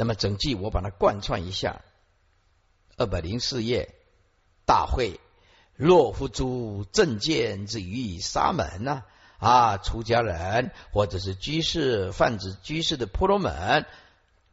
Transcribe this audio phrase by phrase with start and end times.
[0.00, 1.82] 那么整句我把它贯穿一下，
[2.96, 3.94] 二百零四页
[4.64, 5.20] 大会，
[5.76, 9.02] 若夫诸正见之于沙门呢？
[9.36, 13.84] 啊，出家人或者是居士、泛指居士的婆罗门，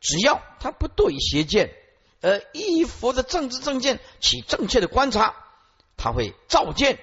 [0.01, 1.71] 只要他不堕于邪见，
[2.19, 5.33] 而依佛的正知正见起正确的观察，
[5.95, 6.99] 他会照见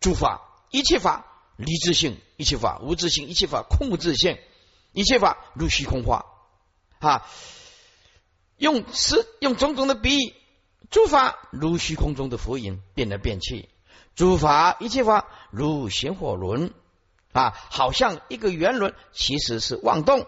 [0.00, 0.40] 诸法
[0.70, 1.26] 一切法
[1.58, 4.38] 离自性，一切法无自性，一切法空无自性，
[4.92, 6.24] 一切法如虚空化
[6.98, 7.28] 啊。
[8.62, 10.34] 用是用种种的比喻，
[10.88, 13.68] 诸法如虚空中的浮云，变来变去；
[14.14, 16.72] 诸法一切法如旋火轮。
[17.32, 20.26] 啊，好像一个圆轮，其实是妄动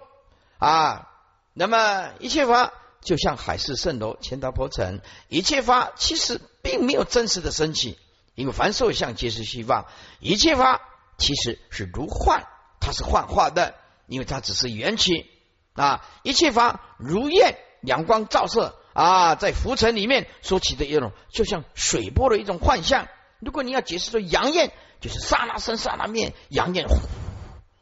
[0.58, 1.10] 啊。
[1.52, 7.98] 那么一切法就像海市蜃楼、千岛破城，一切法其实并没有真实的升起，
[8.34, 9.84] 因为凡受相皆是虚妄。
[10.18, 10.80] 一切法
[11.18, 12.46] 其实是如幻，
[12.80, 13.74] 它是幻化的，
[14.06, 15.26] 因为它只是缘起
[15.74, 16.02] 啊。
[16.22, 23.08] 一切法如焰，阳光照射啊，在浮尘里面所起的一种，就像水波的一种幻象。
[23.40, 24.72] 如果你要解释说阳焰。
[25.00, 26.86] 就是刹那生刹那灭，阳焰，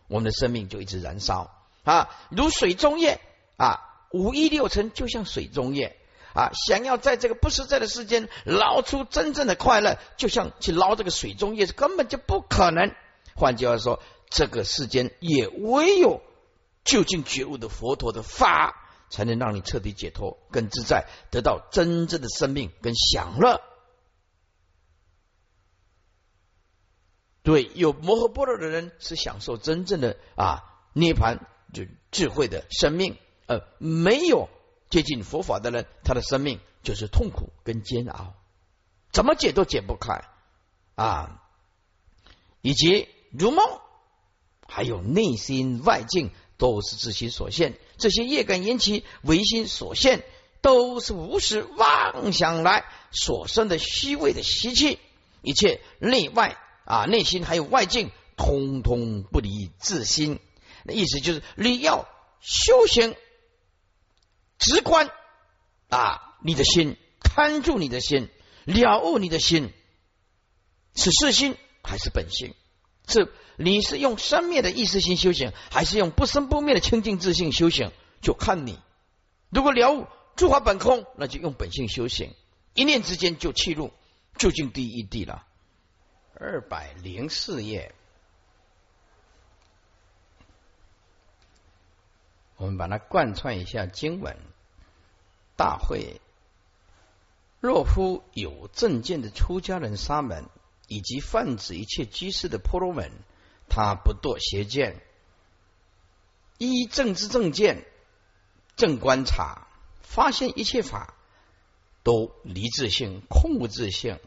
[0.09, 1.53] 我们的生命就一直燃烧
[1.85, 3.21] 啊，如水中液
[3.57, 3.79] 啊，
[4.11, 5.97] 五一六尘就像水中液
[6.35, 12.93] 啊，想要在这个不实在的世间捞出真正的快乐，就像去捞这个水中液，是根本就不可能。
[13.37, 16.23] 换句话说，这个世间也唯有
[16.83, 18.82] 究竟觉悟的佛陀的法，
[19.13, 23.61] 才能让你彻底解脱、更自在，得到真正的生命跟享乐。
[27.43, 30.63] 对，有摩诃般若的人是享受真正的啊
[30.95, 34.49] 涅盘，就智慧的生命；而没有
[34.89, 38.33] 接近佛法的人，他的生命就是痛苦跟煎熬，
[39.13, 40.25] 怎么解都解不开
[40.95, 41.43] 啊！
[42.63, 43.81] 以及如梦，
[44.69, 47.77] 还有内心外境，都是自心所现。
[48.03, 50.25] 这些业感引起唯心所现，
[50.61, 54.99] 都是无始妄想来所生的虚伪的习气，
[55.41, 56.59] 一切内外。
[56.85, 60.41] 啊，内心还有外境，通通不离自心。
[60.83, 62.09] 那意思就是，你要
[62.41, 63.15] 修行，
[64.59, 65.09] 直观
[65.89, 68.29] 啊，你的心，看住你的心，
[68.65, 69.73] 了悟你的心，
[70.97, 72.53] 是世心还是本性？
[73.07, 77.93] 是你是用生灭的意识心修行，还是用不生不灭的清净自性修行？
[78.23, 78.79] 就看你。
[79.51, 80.07] 如果了悟
[80.37, 82.35] 诸法本空，那就用本性修行，
[82.73, 83.93] 一念之间就契入
[84.39, 85.47] 究竟第一地了。
[86.35, 87.95] 二百零四页，
[92.57, 94.37] 我们把它贯穿一下经文。
[95.55, 96.21] 大会，
[97.61, 100.49] 若夫有正见的出家人沙门，
[100.89, 103.13] 以及泛指一切居士的婆罗门，
[103.69, 105.01] 他不堕邪见，
[106.59, 107.87] 依正知正见
[108.77, 109.67] 正观察，
[110.03, 111.15] 发现一切法
[112.03, 114.19] 都离自性，空无自性。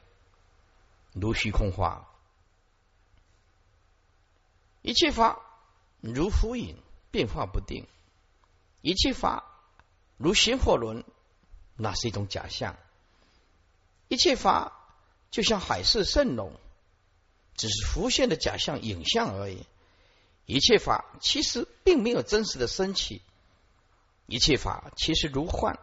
[1.13, 2.09] 如虚空化，
[4.81, 5.39] 一切法
[6.01, 6.77] 如浮影，
[7.09, 7.85] 变化不定；
[8.81, 9.45] 一切法
[10.17, 11.05] 如旋火轮，
[11.77, 12.75] 那是一种假象；
[14.09, 14.73] 一切法
[15.31, 16.51] 就像海市蜃楼，
[17.55, 19.65] 只是浮现的假象、影像而已；
[20.45, 23.21] 一切法其实并没有真实的升起；
[24.25, 25.75] 一切法其实如幻；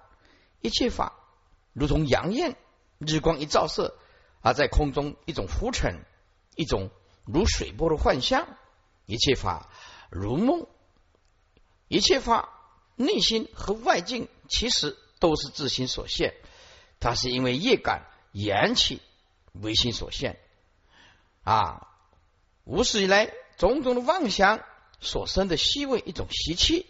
[0.60, 1.12] 一切法
[1.72, 2.56] 如同阳焰，
[2.98, 3.97] 日光一照射。
[4.44, 6.04] 而在空中，一种浮尘，
[6.56, 6.91] 一种
[7.25, 8.48] 如水波的幻象，
[9.06, 9.70] 一切法
[10.10, 10.66] 如梦，
[11.86, 12.48] 一切法
[12.97, 16.34] 内心和外境其实都是自心所现，
[16.98, 19.00] 它是因为业感缘起
[19.53, 20.41] 唯心所现
[21.44, 21.86] 啊，
[22.64, 24.60] 无始以来种种的妄想
[25.00, 26.86] 所生的虚伪一种习气，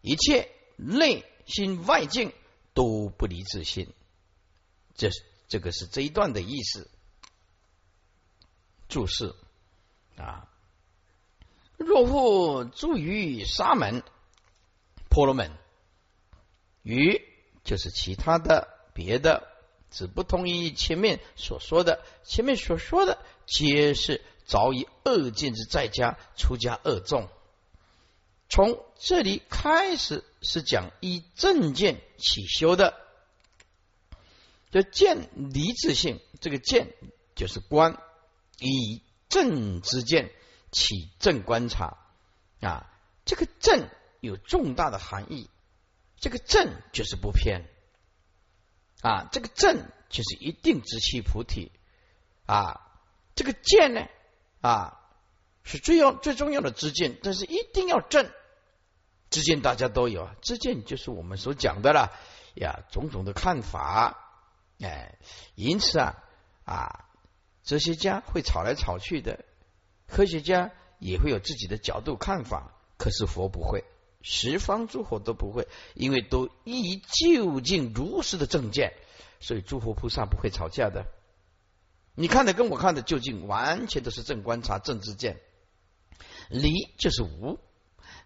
[0.00, 2.32] 一切内心外境
[2.74, 3.92] 都不离自心，
[4.94, 5.10] 这。
[5.48, 6.88] 这个是这一段的意思。
[8.88, 9.34] 注释
[10.16, 10.48] 啊，
[11.76, 14.04] 若复住于沙门、
[15.08, 15.50] 婆罗门，
[16.84, 17.20] 于
[17.64, 19.48] 就是其他的别的，
[19.90, 22.04] 只不同于前面所说的。
[22.22, 27.28] 前面所说的皆是早已恶见之在家出家恶众。
[28.50, 32.98] 从这里开始是讲以正见起修的。
[34.70, 36.94] 就见离自性，这个见
[37.34, 38.00] 就是观，
[38.58, 40.30] 以正之见
[40.70, 41.96] 起正观察
[42.60, 42.88] 啊。
[43.24, 43.88] 这个正
[44.20, 45.48] 有重大的含义，
[46.20, 47.68] 这个正就是不偏
[49.00, 49.28] 啊。
[49.32, 51.72] 这个正就是一定直气菩提
[52.46, 52.80] 啊。
[53.34, 54.06] 这个见呢
[54.60, 55.00] 啊，
[55.64, 58.30] 是最要最重要的知见，但是一定要正，
[59.30, 62.12] 知见大家都有，知见就是我们所讲的了
[62.54, 64.18] 呀，种种的看法，
[64.80, 65.18] 哎，
[65.54, 66.16] 因此啊
[66.64, 67.08] 啊，
[67.62, 69.44] 哲学家会吵来吵去的，
[70.08, 73.84] 科学家也会有自己的角度看法，可是佛不会，
[74.20, 78.94] 十方诸佛都不会，因为都依究竟如实的正见，
[79.38, 81.06] 所以诸佛菩萨不会吵架的。
[82.16, 85.40] 你看的跟我看的究竟完全都是正观察、正知见，
[86.48, 87.60] 离就是无。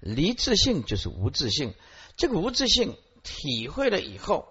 [0.05, 1.75] 离自性就是无自性，
[2.19, 4.47] 这个无自性体会了以后，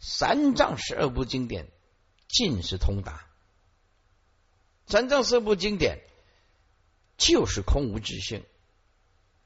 [0.00, 1.68] 三藏十二部经典
[2.26, 3.28] 尽是通达。
[4.88, 6.00] 三藏十二部经典
[7.16, 8.44] 就是空无自性，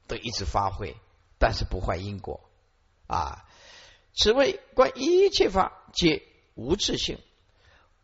[0.07, 0.95] 的一直发挥，
[1.37, 2.49] 但是不坏因果
[3.05, 3.45] 啊。
[4.15, 6.23] 此谓观一切法皆
[6.55, 7.19] 无自性，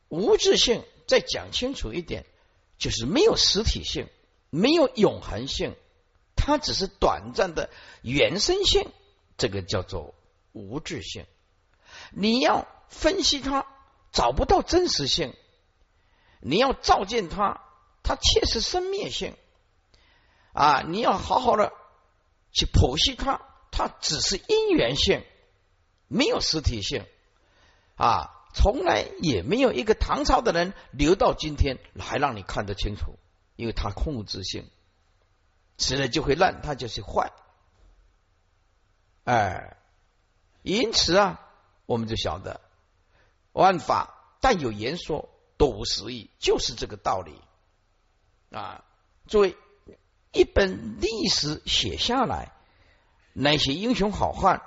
[0.07, 2.27] 无自性再讲清楚一点，
[2.77, 4.07] 就是没有实体性，
[4.51, 5.75] 没有永恒性。
[6.39, 7.69] 它只是短暂的
[8.01, 8.89] 原生性，
[9.38, 10.15] 这个叫做
[10.53, 11.25] 无质性。
[12.12, 13.68] 你要分析它，
[14.12, 15.33] 找不到真实性；
[16.39, 17.62] 你要照见它，
[18.01, 19.36] 它确实生灭性。
[20.53, 21.71] 啊，你要好好的
[22.51, 23.41] 去剖析它，
[23.71, 25.24] 它只是因缘性，
[26.07, 27.06] 没有实体性。
[27.95, 33.19] 啊，从来也没有一个唐朝的人留到今天还让你看得清楚，
[33.56, 34.69] 因为它控制性。
[35.80, 37.31] 吃了就会烂，它就是坏。
[39.24, 39.78] 哎，
[40.62, 41.40] 因此啊，
[41.88, 42.62] 我们就晓得
[43.54, 47.42] 万法但有言说，都无实义，就是这个道理
[48.52, 48.84] 啊。
[49.26, 49.58] 作为
[50.31, 52.52] 一本历史写下来，
[53.34, 54.62] 那些英雄好汉，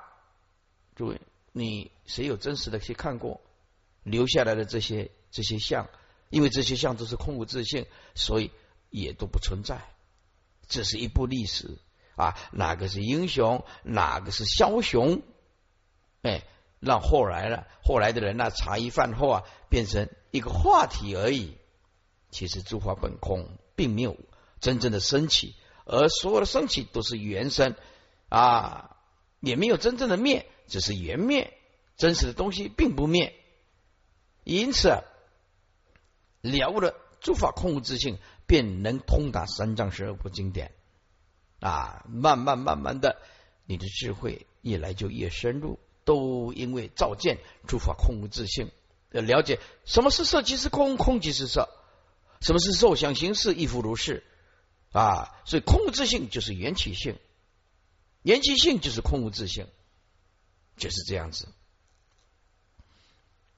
[0.97, 1.21] 诸位，
[1.53, 3.41] 你谁有真实的去看过
[4.03, 5.89] 留下来的这些这些像？
[6.31, 8.51] 因为这些像都是空无自性，所以
[8.89, 9.83] 也都不存在。
[10.73, 11.79] 这是一部历史
[12.17, 15.21] 啊，哪个是英雄，哪个是枭雄？
[16.23, 16.45] 哎，
[16.81, 21.59] 让后来了，后来的人呢，茶余饭后啊，变成一个话题而已。
[22.31, 24.17] 其实诸法本空，并没有
[24.61, 25.55] 真正的升起，
[25.85, 27.77] 而所有的升起都是原生
[28.31, 28.97] 啊，
[29.41, 31.53] 也没有真正的灭，只是缘灭。
[31.99, 33.35] 真实的东西并不灭，
[34.45, 34.89] 因此
[36.41, 38.19] 了悟了诸法空无自性。
[38.45, 40.73] 便能通达三藏十二部经典
[41.61, 43.17] 啊，慢慢慢慢的，
[43.65, 48.71] 你的智慧越来就越深入，都因为照见诸法空无自性，
[49.11, 51.71] 要了解什么是色即是空，空即是色，
[52.43, 54.23] 什么是受想行识亦复如是
[54.91, 57.19] 啊，所以空无自性就是缘起性，
[58.21, 59.67] 缘起性就是空无自性，
[60.77, 61.49] 就是这样子，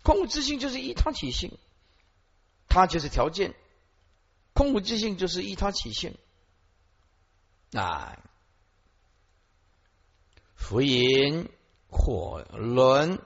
[0.04, 1.58] 空无自性就是依他起性，
[2.74, 3.54] 它就是条件。
[4.52, 6.16] 空无自性就是依他起性
[7.72, 8.18] 啊，
[10.56, 11.48] 浮云
[11.88, 13.20] 火轮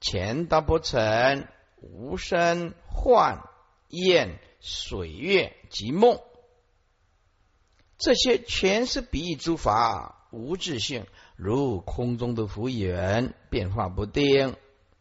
[0.00, 1.48] 前大波尘
[1.80, 3.48] 无声幻
[3.88, 6.20] 焰水月及梦，
[7.98, 11.06] 这些全是比喻诸法无自性，
[11.36, 14.56] 如空中的浮云，变化不定。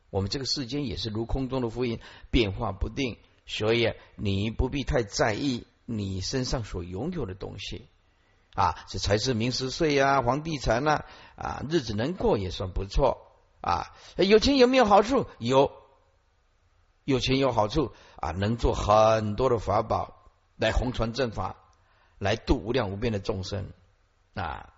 [0.10, 2.00] 我们这个世间也是如空中的浮云，
[2.32, 3.18] 变化不定。
[3.52, 7.88] 所以你不必太在意你身上所拥有的东西
[8.54, 11.04] 啊，这才是名十岁呀，房地产呐
[11.36, 13.26] 啊，日子能过也算不错
[13.62, 13.88] 啊。
[14.18, 15.26] 有钱有没有好处？
[15.40, 15.72] 有，
[17.06, 21.56] 有钱有好处啊，能做很多的法宝来弘传正法，
[22.20, 23.72] 来度无量无边的众生
[24.36, 24.72] 啊。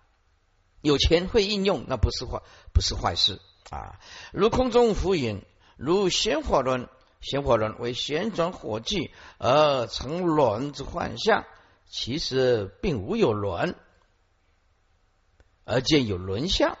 [0.80, 2.40] 有钱会应用，那不是坏，
[2.72, 3.38] 不是坏事
[3.68, 4.00] 啊。
[4.32, 5.44] 如空中浮云，
[5.76, 6.88] 如鲜花轮。
[7.22, 11.44] 鲜火轮为旋转火炬而成轮之幻象，
[11.88, 13.76] 其实并无有轮，
[15.64, 16.76] 而见有轮相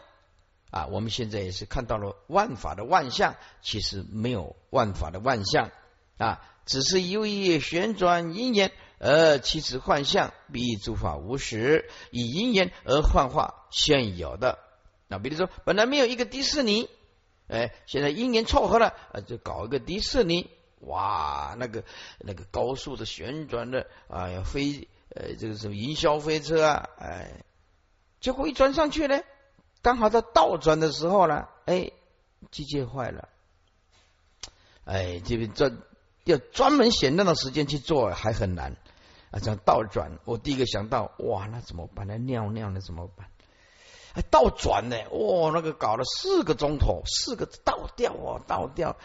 [0.70, 0.88] 啊！
[0.88, 5.70] 我们现在也是看到了万法的万象，其实没有万法的万象
[6.18, 14.58] 啊，只是由于旋转因缘而起此幻象，比诸法无实，以因缘而幻化现有的。
[15.06, 16.90] 那比如说，本来没有一个迪士尼。
[17.52, 20.48] 哎，现在因缘凑合了，呃，就搞一个迪士尼，
[20.80, 21.84] 哇，那个
[22.18, 27.44] 那个高速的旋转的，啊，飞，呃，这个什么云霄飞车啊，哎，
[28.20, 29.20] 结果一转上去呢，
[29.82, 31.90] 刚好在倒转的时候呢，哎，
[32.50, 33.28] 机械坏了，
[34.84, 35.76] 哎，这边专
[36.24, 38.78] 要专门选那段时间去做还很难
[39.30, 42.06] 啊，这样倒转，我第一个想到，哇，那怎么办？
[42.06, 43.26] 那尿尿那怎么办？
[44.14, 48.96] 还倒转呢，哇，那个搞了四个钟头，四个倒吊哦，倒吊，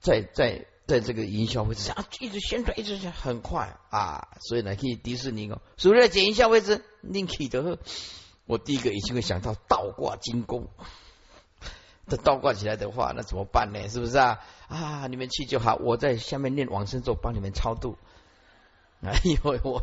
[0.00, 6.82] 在在在这个营销位置上一直旋转，一直旋很快啊，所以呢，去迪士尼哦，是不是在营销位置？
[7.00, 7.78] 你去的
[8.46, 10.68] 我第一个已经会想到倒挂金钩。
[12.10, 13.86] 这倒挂起来的话，那怎么办呢？
[13.90, 14.40] 是不是啊？
[14.66, 17.98] 啊，你们去就好，我在下面念往生咒，帮你们超度。
[19.02, 19.82] 哎呦，我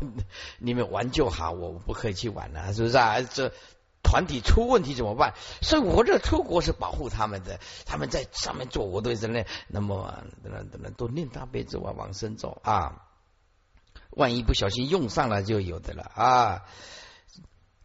[0.58, 3.22] 你们玩就好，我不可以去玩了，是不是啊？
[3.22, 3.52] 这
[4.06, 5.34] 团体出问题怎么办？
[5.60, 13.02] 所以我这出国是保护他们的，他们在上面做，我都在那，那么等等等等，都念大悲咒啊，往生咒啊，
[14.10, 16.62] 万一不小心用上了，就有的了啊。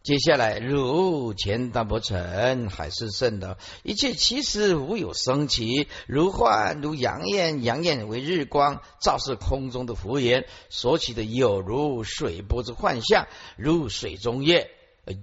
[0.04, 13.26] 接下来，如前大伯成海市蜃楼，一切其实无有生起，如幻如阳焰，阳焰为日光，照射空中的浮云，所起的有如水波之幻象，
[13.56, 14.70] 如水中月，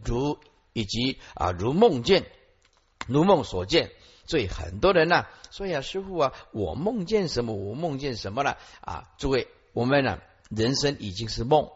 [0.06, 0.40] 如
[0.80, 2.26] 以及啊如梦见，
[3.08, 3.92] 如梦所见。
[4.26, 7.54] 所以很多人呢，说呀，师傅啊，我梦见什么？
[7.54, 8.58] 我梦见什么了？
[8.80, 10.20] 啊，诸位，我们呢，
[10.50, 11.70] 人生已经是梦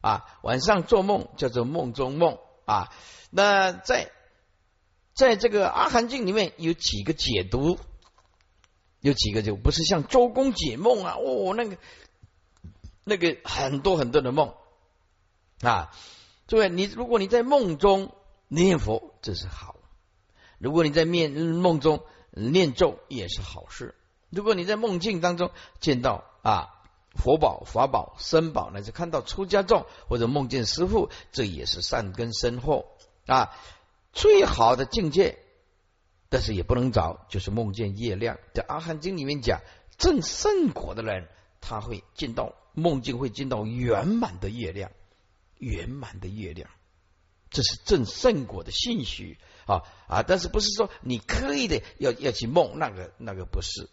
[0.00, 2.38] 啊，晚上做梦叫做梦中梦。
[2.64, 2.92] 啊，
[3.30, 4.10] 那在
[5.14, 7.78] 在这个《阿含经》里面有几个解读，
[9.00, 11.78] 有几个就不是像周公解梦啊，哦，那个
[13.04, 14.54] 那个很多很多的梦
[15.62, 15.90] 啊。
[16.46, 18.14] 诸位，你如果你在梦中
[18.48, 19.76] 念佛，这是好；
[20.58, 23.94] 如果你在面梦中念咒，也是好事。
[24.30, 25.50] 如果你在梦境当中
[25.80, 26.74] 见到啊。
[27.14, 33.50] 佛宝、法宝、僧宝，乃至看到出家众或者梦见师傅，这也是善根深厚啊。
[34.12, 35.38] 最好的境界，
[36.28, 38.38] 但是也不能找，就是梦见月亮。
[38.54, 39.62] 在《阿含经》里面讲，
[39.96, 41.26] 正圣果的人，
[41.60, 44.92] 他会见到梦境，会见到圆满的月亮，
[45.56, 46.70] 圆满的月亮，
[47.50, 50.22] 这是正圣果的信许啊啊！
[50.22, 53.88] 但是不是说你刻意的要要去梦那个那个不是？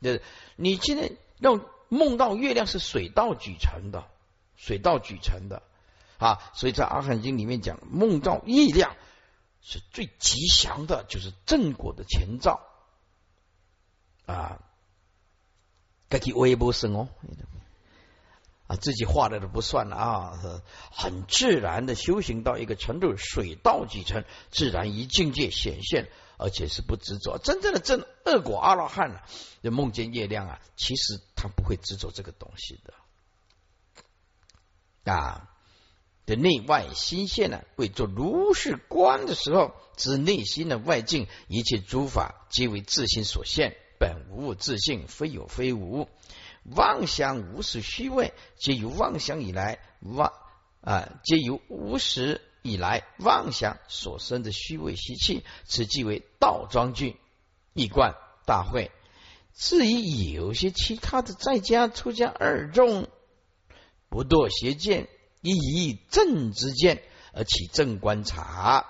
[0.00, 0.22] 就是
[0.56, 1.64] 你现在让。
[1.88, 4.08] 梦到月亮是水到渠成的，
[4.56, 5.62] 水到渠成的
[6.18, 8.96] 啊，所以在《阿含经》里面讲，梦到月亮
[9.62, 12.60] 是最吉祥的，就是正果的前兆
[14.26, 14.58] 啊。
[16.08, 17.08] 该去微波生哦，
[18.66, 20.32] 啊，自己画的都不算了啊，
[20.90, 26.08] 很自然的修行到一个程度，水到渠成，自然一境界显现。
[26.38, 29.24] 而且是不执着，真正的正恶果阿罗汉啊，
[29.62, 32.78] 就梦见月亮啊，其实他不会执着这个东西
[35.04, 35.48] 的啊。
[36.26, 46.06] 的内外心现呢，为做如是观的时候，指内心的外境，一切诸法皆为自心所现，本无自性，非有非无，
[46.74, 50.32] 妄想无始虚位，皆由妄想以来妄
[50.80, 52.40] 啊，皆由无始。
[52.62, 57.16] 以来妄想所生的虚伪习气，此即为道庄具
[57.74, 58.90] 一贯大会。
[59.54, 60.00] 至于
[60.32, 63.06] 有些其他的在家出家二众，
[64.08, 65.08] 不堕邪见，
[65.42, 68.84] 亦以正之见而起正观察。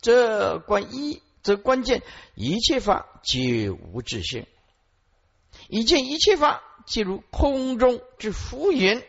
[0.00, 2.02] 这观一，这关键
[2.34, 4.46] 一切法皆无自性，
[5.68, 9.02] 一见一切法即如空中之浮云。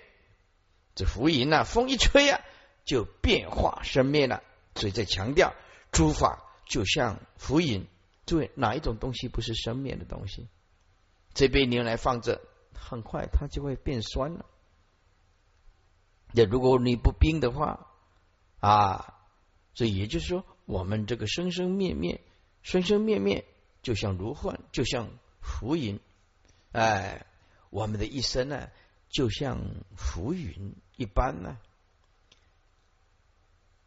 [0.96, 2.42] 这浮云啊，风一吹啊。
[2.86, 4.42] 就变化生灭了，
[4.74, 5.54] 所以在强调
[5.92, 7.86] 诸法就像浮云。
[8.26, 10.48] 诸位，哪一种东西不是生灭的东西？
[11.36, 12.42] 这杯牛奶放着，
[12.74, 14.46] 很快它就会变酸了。
[16.32, 17.92] 那如果你不冰的话
[18.60, 19.20] 啊，
[19.76, 22.22] 所以也就是说，我们这个生生灭灭、
[22.64, 23.46] 生生灭灭，
[23.84, 26.00] 就像如幻，就像浮云。
[26.72, 27.28] 哎，
[27.70, 28.70] 我们的一生呢，
[29.10, 29.60] 就像
[29.96, 31.58] 浮云一般呢。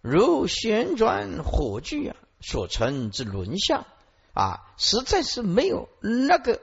[0.01, 3.87] 如旋转火炬啊，所成之轮相
[4.35, 6.61] 啊，实在是没有那个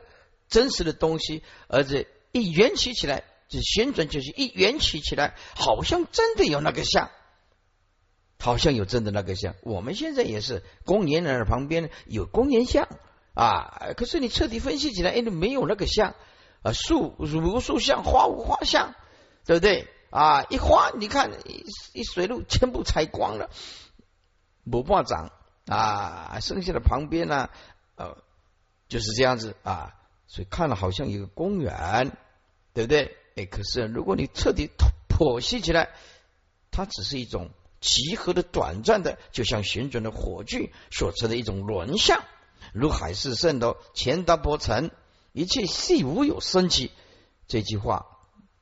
[0.49, 7.11] 真实的东西，而且一圆起起来，就旋转就是一圆起起来，好像真的有那个像，
[8.39, 9.55] 好像有真的那个像。
[9.61, 12.89] 我们现在也是公园那旁边有公园像
[13.33, 16.15] 啊，可是你彻底分析起来，哎，没有那个像
[16.61, 18.93] 啊，树如树像，花无花像，
[19.45, 19.87] 对不对？
[20.11, 20.43] 啊！
[20.49, 21.63] 一花，你看一
[21.93, 23.51] 一水路全部采光了，
[24.69, 25.31] 不怕长
[25.67, 26.39] 啊！
[26.41, 27.49] 剩下的旁边呢，
[27.95, 28.17] 呃，
[28.87, 29.93] 就是这样子啊。
[30.25, 32.17] 所以看了好像一个公园，
[32.73, 33.17] 对不对？
[33.35, 34.69] 哎，可是如果你彻底
[35.07, 35.89] 剖析起来，
[36.71, 42.23] 它只是一种集合的短暂的，就像旋转的火炬所成的一种轮相，
[42.73, 44.89] 如海市蜃楼，钱达波城，
[45.31, 46.91] 一切系无有生起。
[47.48, 48.15] 这句话。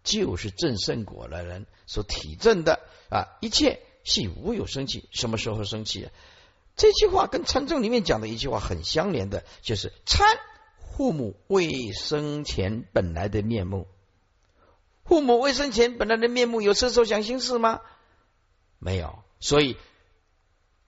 [0.04, 6.08] 就是正圣果的人所体证的啊，一切系无有生气，什么时候生气？
[6.78, 10.26] 这句话跟禅宗里面讲的一句话很相连的，就是参
[10.96, 13.86] 父母未生前本来的面目。
[15.04, 17.82] 父母未生前本来的面目有色受想行识吗？
[18.80, 19.76] 没有，所以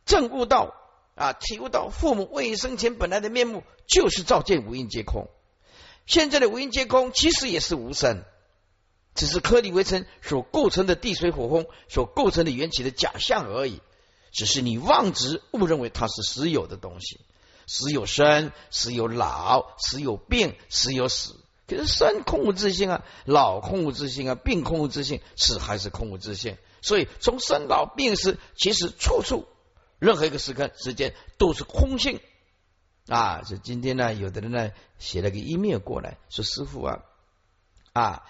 [0.05, 0.75] 证悟到
[1.15, 5.27] 啊，体悟到父母未生前本来的面目就是照见五蕴皆空。
[6.09, 8.23] 现在的无因皆空，其实也是无生，
[9.13, 13.79] 只是颗粒微尘所构成的地水火风所构成的缘起的假象而已。
[14.31, 17.19] 只是你妄执误认为它是实有的东西，
[17.67, 21.35] 实有生，实有老，实有病，实有死。
[21.67, 26.57] 可是生空无自性啊，老空无自性啊，病空无自性，死还是空无自性。
[26.81, 29.45] 所以从生老病死，其实处处
[29.99, 32.19] 任何一个时刻时间都是空性。
[33.09, 37.03] 啊，所以今天呢，有的人呢写了个 email 过来，说师傅啊，
[37.91, 38.23] 啊，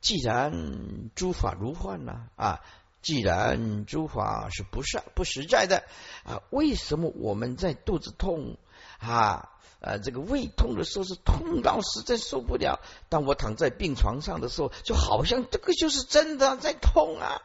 [0.00, 2.60] 既然诸法如幻呐，啊，
[3.00, 5.84] 既然诸法是不是不实在的
[6.24, 8.56] 啊，为什么我们在肚子痛
[8.98, 17.40] 啊，呃，这个胃痛的时候是痛到实在受不了，当我躺在病床上的时候，就好像这个就是真的在痛啊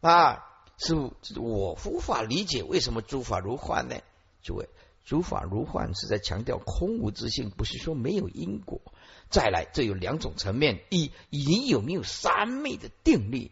[0.00, 3.94] 啊，师傅，我无法理解为什么诸法如幻呢？
[4.42, 4.68] 诸位。
[5.04, 8.80] 诸法如幻是在强调空无自性，不是说没有因果。
[9.28, 13.50] 再来，这有两种层面：一，你有没有三昧的定力？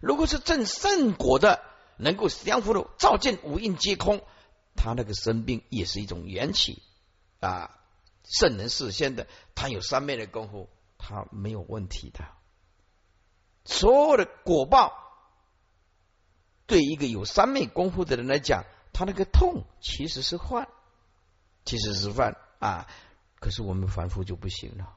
[0.00, 1.62] 如果是正圣果的，
[1.96, 4.22] 能够相互的照见五蕴皆空，
[4.74, 6.82] 他那个生病也是一种缘起
[7.40, 7.74] 啊。
[8.24, 12.24] 圣人事先的，他有三昧的功夫，他没有问题的。
[13.64, 14.92] 所有的果报，
[16.66, 18.64] 对一个有三昧功夫的人来讲。
[18.92, 20.68] 他那个痛其实是幻，
[21.64, 22.86] 其实是幻啊！
[23.40, 24.96] 可是我们凡夫就不行了，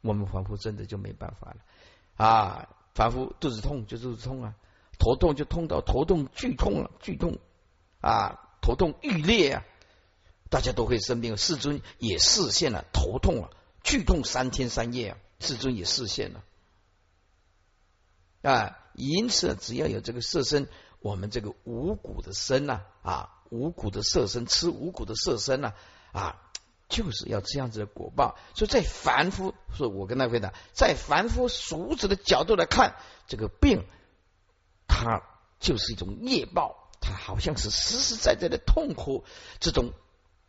[0.00, 1.56] 我们凡夫真的就没办法了
[2.16, 2.68] 啊！
[2.94, 4.54] 凡夫肚子痛就肚子痛啊，
[4.98, 7.38] 头痛就痛到头痛剧痛了，剧痛
[8.00, 9.64] 啊，头痛欲裂啊！
[10.50, 13.50] 大家都会生病，世尊也视现了头痛啊，
[13.82, 16.44] 剧痛三天三夜啊，世尊也视现了
[18.42, 18.76] 啊！
[18.94, 20.68] 因此，只要有这个色身，
[21.00, 23.36] 我们这个五谷的身呐啊。
[23.50, 25.72] 五谷的色身，吃五谷的色身呢？
[26.12, 26.40] 啊，
[26.88, 28.38] 就是要这样子的果报。
[28.54, 32.94] 所以在凡夫，是我跟他回答，在凡夫俗子的角度来看，
[33.26, 33.82] 这个病，
[34.86, 35.22] 它
[35.58, 39.24] 就是一种业报，它好像是实实在在的痛苦，
[39.58, 39.90] 这种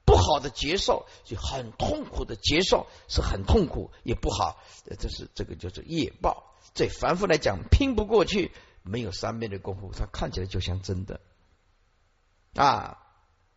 [0.05, 4.61] 不好的接受，就很痛苦的接受，是很痛苦，也不好。
[4.99, 6.53] 这是这个叫做业报。
[6.75, 8.51] 在凡夫来讲，拼不过去，
[8.83, 11.19] 没有三昧的功夫，它看起来就像真的。
[12.55, 12.97] 啊，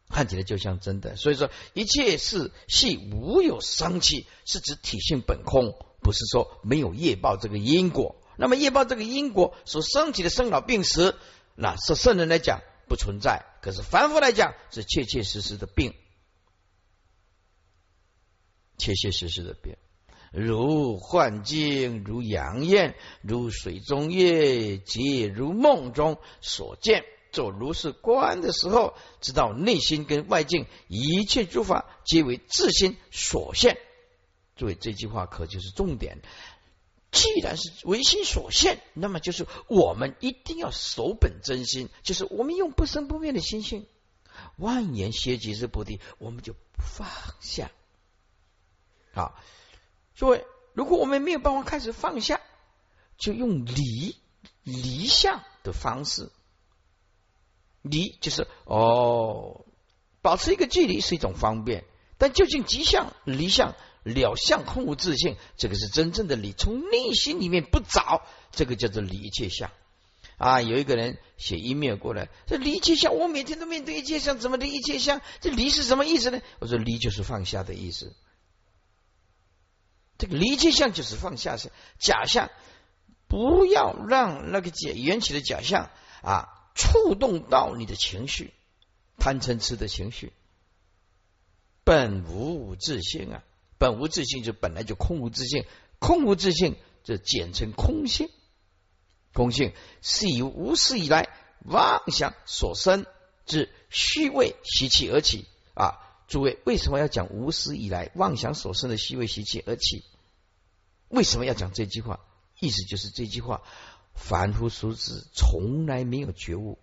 [0.08, 8.16] 看起来就像真的，所以说一切事系无有生气，是指体性本空，不是说没有业报这个因果。
[8.36, 11.16] 那么业报这个因果所升起的生老病死，
[11.54, 15.94] 那是圣人来讲不存在，可是凡夫来讲是切切实实的病，
[18.76, 19.76] 切切实实的病，
[20.34, 27.04] 如幻境，如阳焰，如水中月，皆如梦中所见。
[27.30, 33.76] 做如是观的时候，知道内心跟外境一切诸法皆为自心所现。
[34.56, 36.22] 注意，这句话可就是重点。
[37.10, 43.86] 既然是唯心所现，那么就是我们一定要守本真心，就是我们用不生不灭的心性，
[44.56, 47.08] 万言歇即是菩提，我们就放
[47.40, 47.70] 下。
[49.12, 49.36] 好，
[50.14, 52.40] 诸位，如果我们没有办法开始放下，
[53.18, 54.16] 就用离
[54.62, 56.30] 离相的方式。
[57.82, 59.66] 离就是哦，
[60.22, 61.84] 保持一个距离是一种方便，
[62.16, 63.74] 但究竟吉相离相
[64.04, 66.52] 了相空无自性，这个是真正的离。
[66.52, 68.22] 从内心里面不找，
[68.52, 69.70] 这个叫做离一切相
[70.38, 70.62] 啊。
[70.62, 75.20] 有一个人写一面过来，这离一切相，我每天都面对一切相，怎么离一切相？
[75.40, 76.40] 这离是什么意思呢？
[76.60, 78.14] 我说离就是放下的意思。
[80.18, 82.50] 这个离一切相就是放下是假象，
[83.28, 85.90] 不要让那个假缘起的假象
[86.22, 86.50] 啊。
[86.76, 88.52] 触动到你的情绪，
[89.16, 90.32] 贪嗔痴的情绪，
[91.84, 93.44] 本无自性啊！
[93.78, 95.66] 本无自性就本来就空无自性，
[96.00, 96.74] 空无自性
[97.04, 98.28] 这简称空性。
[99.32, 99.72] 空性
[100.02, 101.28] 是由无始以来
[101.64, 103.06] 妄想所生
[103.46, 106.03] 之虚伪习气而起啊！
[106.34, 110.02] 诸位为什么要讲无始以来妄想所生的虚伪习气而起？
[111.06, 112.18] 为什么要讲这句话？
[112.58, 113.62] 意思就是这句话。
[114.16, 116.80] 凡夫俗子从来没有觉悟，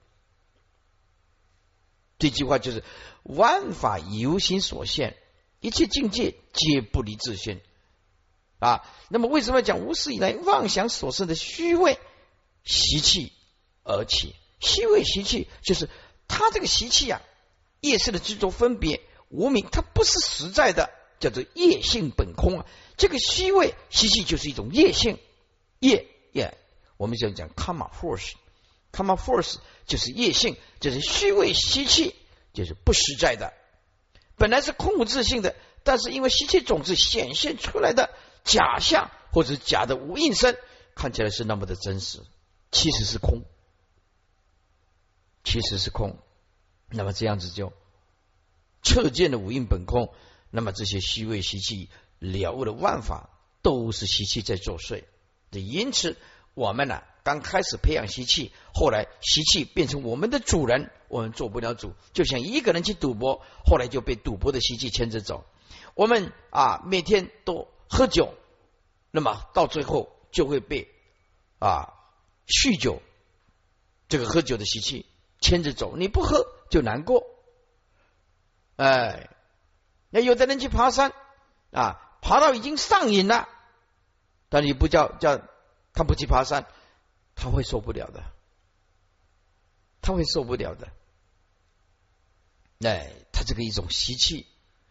[2.18, 2.82] 这句话就是
[3.24, 5.18] 万法由心所现，
[5.60, 7.60] 一切境界皆不离自性
[8.60, 8.90] 啊。
[9.10, 12.00] 那么为什么要讲无始以来妄想所生的虚伪
[12.64, 13.34] 习气
[13.84, 14.34] 而起？
[14.62, 15.90] 虚伪习气就是
[16.30, 17.22] 他这个习气啊，
[17.82, 22.66] 业色的执着分别无名，它不是实在的，叫做业性本空啊。
[22.98, 25.18] 这个虚伪习气就是一种业性
[25.80, 26.58] 业业。
[26.98, 29.56] 我们就讲 karma force，，come force
[29.88, 32.16] 就是业性，就是虚伪习气，
[32.54, 33.54] 就是不实在的。
[34.36, 38.14] 本来是空无自性的，但是因为习气种子显现出来的
[38.44, 40.56] 假象，或者假的无应身，
[40.94, 42.20] 看起来是那么的真实，
[42.72, 43.44] 其实是空，
[45.44, 46.20] 其实是空。
[46.90, 47.74] 那么这样子就
[48.82, 50.14] 彻见了五蕴本空，
[50.50, 51.90] 那么这些虚伪习气
[52.20, 53.30] 了悟的万法，
[53.62, 55.04] 都是习气在作祟。
[55.52, 56.18] 因此，
[56.54, 60.92] 我们呢刚开始培养习气，后来习气变成我们的主人。
[61.08, 65.44] 我们做不了主，就像一个人去赌博，后来就被赌博的习气牵着走。
[65.94, 68.34] 我们啊，每天都喝酒，
[69.12, 70.88] 那么到最后就会被
[71.60, 71.92] 啊
[72.48, 73.02] 酗酒
[74.08, 75.06] 这个喝酒的习气
[75.42, 75.98] 牵着走。
[75.98, 77.26] 你不喝就难过，
[78.82, 79.30] 哎，
[80.10, 81.14] 那有的人去爬山
[81.72, 83.48] 啊，爬到已经上瘾了，
[84.50, 85.40] 但你不叫叫
[85.94, 86.66] 他不去爬山，
[87.36, 88.24] 他会受不了的，
[90.02, 90.88] 他会受不了的。
[92.84, 94.48] 哎，他这个一种习气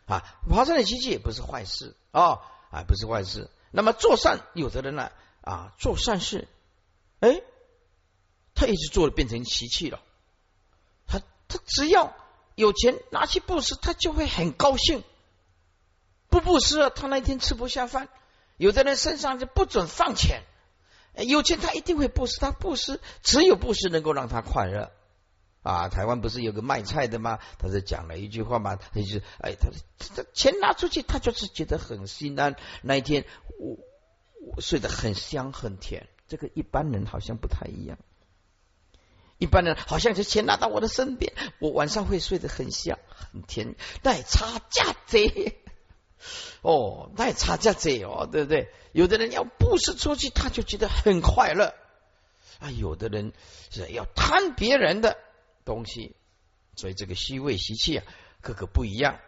[0.06, 2.38] 啊，爬山的习气也不是坏事啊，
[2.70, 3.50] 啊，不是坏事。
[3.72, 6.46] 那么做善，有的人呢啊，做善事，
[7.18, 7.42] 哎，
[8.54, 10.00] 他一直做了变成习气了。
[11.08, 12.14] 他他只要
[12.60, 15.02] 有钱拿去布施，他就会很高兴。
[16.28, 18.08] 不布施，他那一天吃不下饭。
[18.56, 20.42] 有的人身上就不准放钱，
[21.16, 24.92] 有钱他一定会布施，他布施只有布施能够让他快乐。
[25.62, 27.38] 啊，台湾不是有个卖菜的吗？
[27.58, 29.70] 他就讲了一句话嘛，他就是哎，他
[30.14, 32.56] 他钱拿出去，他就是觉得很心安。
[32.82, 33.24] 那一天
[33.58, 33.76] 我
[34.54, 37.98] 我睡得很香很甜，这个一般人好像不太一样。
[39.40, 43.00] 一般人好像就钱拿到我的身边，我晚上会睡得很香
[43.32, 43.74] 很甜。
[44.02, 45.56] 那差价贼
[46.62, 48.68] 哦，那差价贼哦，对不对？
[48.92, 51.74] 有的人要布施出去，他就觉得很快乐
[52.60, 52.70] 啊。
[52.70, 53.32] 有的人
[53.70, 55.16] 是要贪别人的。
[55.62, 56.16] 东西，
[56.74, 58.04] 所以这个虚位习气啊，
[58.40, 59.20] 各个不一样。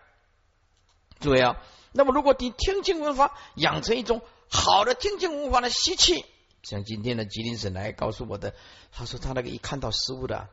[1.21, 1.57] 注意啊，
[1.93, 6.25] 那么如果你听经闻法，养成一种好的听经闻法的习气，
[6.63, 8.55] 像今天的吉林省来告诉我的，
[8.93, 10.49] 他说他那个一看到师傅的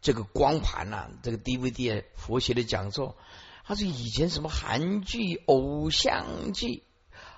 [0.00, 3.16] 这个光盘呐，这个 DVD 佛学的讲座，
[3.64, 6.82] 他说以前什么韩剧、偶像剧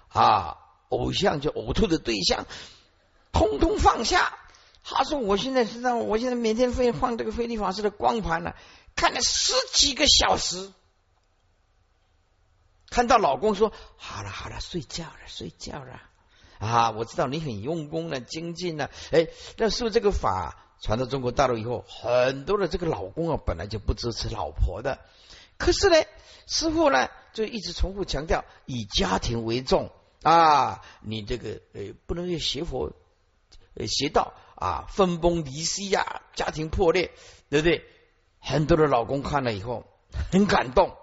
[0.09, 2.47] 啊，偶像就呕吐的对象，
[3.33, 4.39] 通通放下。
[4.85, 8.57] 他说：“我现在身上，我现在每天会放这个菲利法师的光盘了，
[8.97, 10.73] 看了十几个小时。
[12.91, 16.03] 看到老公说：‘好了好了，睡觉了睡觉了。’
[16.63, 18.89] 啊，我知道你很用功了，精进呢。
[19.11, 25.01] 哎，那是不是这个法传到中国大陆以后，很多的这个老公啊，本来就不支持老婆的。
[25.59, 25.97] 可是呢，
[26.47, 29.91] 师傅呢就一直重复强调，以家庭为重
[30.23, 32.93] 啊，你这个呃不能用邪佛
[33.75, 37.11] 呃邪道。”啊，分崩离析呀，家庭破裂，
[37.51, 37.85] 对不对？
[38.39, 39.85] 很多的老公看了以后
[40.31, 40.97] 很感动，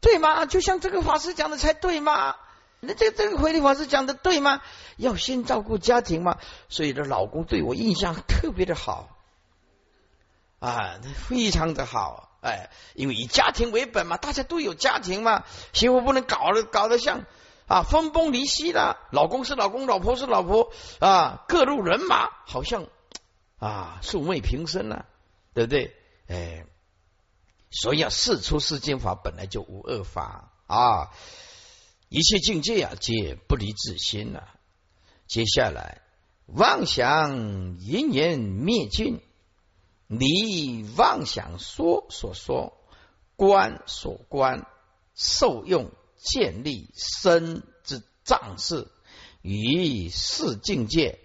[0.00, 0.46] 对吗？
[0.46, 2.36] 就像这个法师讲的才对吗？
[2.80, 4.60] 那这这个回力法师讲的对吗？
[4.96, 6.38] 要先照顾家庭嘛，
[6.68, 9.08] 所以的老公对我印象特别的好
[10.58, 17.24] 啊，非常的好，哎，因为以家庭为本嘛，大家都有家庭嘛，媳妇不能搞得搞得像。
[17.68, 22.86] 啊，分崩离析了，老公是老公，老婆是老婆啊，各路人马好像
[23.58, 25.04] 啊，素昧平生了，
[25.52, 25.94] 对不对？
[26.28, 26.64] 哎，
[27.70, 31.10] 所以啊，事出世间法本来就无恶法啊，
[32.08, 34.48] 一切境界啊，皆不离自心了。
[35.26, 36.02] 接下来，
[36.46, 39.20] 妄想淫言灭尽，
[40.06, 42.78] 离妄想说所说，
[43.36, 44.66] 观所观，
[45.14, 45.90] 受用。
[46.20, 48.88] 建立身之藏事，
[49.40, 51.20] 与世境界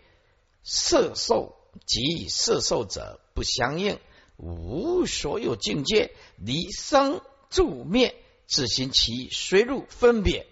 [0.62, 1.56] 色受
[1.88, 4.00] 及色受者不相应，
[4.38, 8.14] 无所有境界离生住灭，
[8.46, 10.46] 自行其随入分别。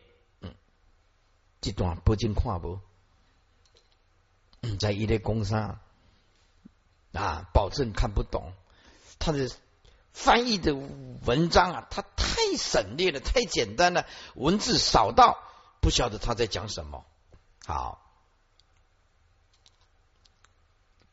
[1.71, 2.79] 一，段不经看不？
[4.79, 5.79] 在一类工商
[7.13, 8.53] 啊，保证看不懂
[9.17, 9.49] 他的。
[10.13, 14.05] 翻译的文章啊，他太省略了，太简单了，
[14.35, 15.39] 文字少到
[15.79, 17.05] 不晓得他在讲什么。
[17.65, 18.05] 好，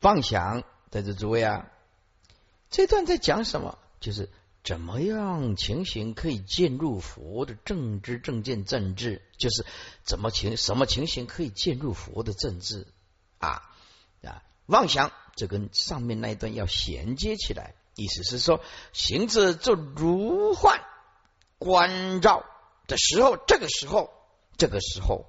[0.01, 1.71] 妄想在这诸位啊，
[2.71, 3.79] 这段在讲什么？
[4.01, 4.29] 就是
[4.69, 9.23] 怎么样情形可以进入佛的正知正见正智？
[9.39, 9.65] 就是
[10.05, 12.87] 怎么情什么情形可以进入佛的正智
[13.39, 13.63] 啊
[14.23, 14.43] 啊？
[14.67, 17.77] 妄想这跟上面那一段要衔接起来。
[17.95, 18.61] 意思是说，
[18.93, 20.83] 行者做如幻
[21.57, 22.45] 观照
[22.87, 24.11] 的时候，这个时候，
[24.59, 25.25] 这个时候，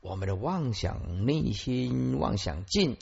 [0.00, 2.98] 我们的妄想内心妄想尽，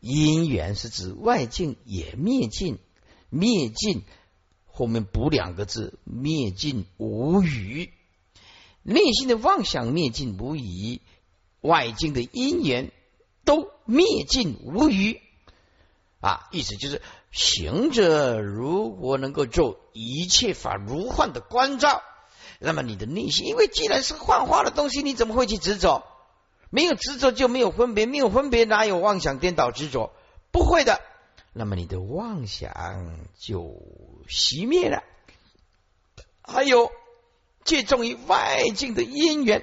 [0.00, 2.78] 因缘是指外境也灭尽，
[3.28, 4.02] 灭尽
[4.78, 7.92] 后面补两个字，灭尽无余。
[8.84, 11.00] 内心的妄想灭尽无疑，
[11.60, 12.92] 外境的因缘
[13.44, 15.20] 都灭尽无余。
[16.20, 22.00] 啊，意思就是行者如果能够做一切法如幻的关照，
[22.60, 26.04] 那么你的内心，因为既然是幻化的东西，你怎么会去执着？
[26.70, 30.12] 没有执着就没有分别，没有分别哪有妄想颠倒执着？
[30.52, 31.00] 不会的。
[31.58, 33.82] 那么你的妄想就
[34.28, 35.02] 熄灭了。
[36.40, 36.90] 还有。
[37.64, 39.62] 借重于外境的因缘，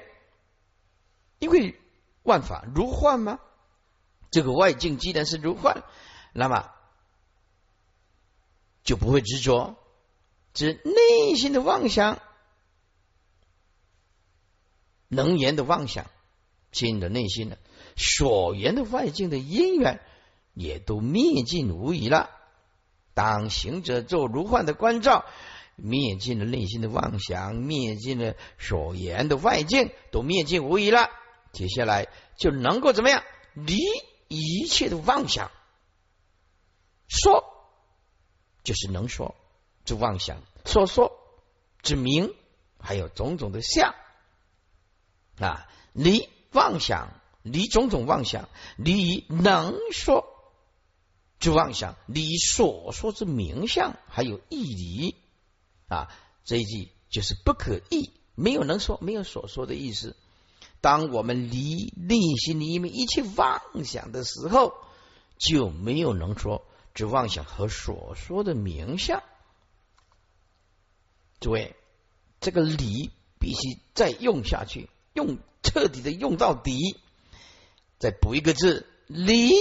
[1.40, 1.76] 因为
[2.22, 3.40] 万法如幻吗？
[4.30, 5.84] 这个外境既然是如幻，
[6.32, 6.70] 那么
[8.84, 9.76] 就不会执着，
[10.54, 12.22] 指内心的妄想、
[15.08, 16.06] 能言的妄想、
[16.72, 17.58] 心的内心的
[17.98, 20.00] 所缘的外境的因缘，
[20.56, 22.32] 也都灭尽无疑了。
[23.14, 25.24] 当行者做如幻的关照。
[25.78, 31.10] 灭尽了内心的妄想，灭尽了所言的外境，都灭尽无疑了。
[31.52, 33.26] 接下来就能够怎么样？
[33.54, 33.78] 离
[34.30, 35.52] 一切的妄想，
[37.10, 37.44] 说
[38.64, 39.36] 就是能说，
[39.84, 41.12] 之妄想；说说
[41.82, 42.34] 之名，
[42.80, 43.96] 还有种种的相
[45.40, 45.68] 啊。
[45.92, 50.35] 离妄想，离种种妄想，离能说
[51.46, 55.16] 就妄想，你所说之名相，还有义理。
[55.88, 56.10] 啊，
[56.44, 60.16] 这一句就是不可义，没有能说，没有所说的意思。
[60.82, 64.74] 当我们离内心里面一切妄想的时候，
[65.38, 69.22] 就没有能说，只妄想和所说的名相。
[71.40, 71.76] 诸位，
[72.40, 77.00] 这个理必须再用下去，用彻底的用到底。
[78.00, 79.52] 再补一个字，离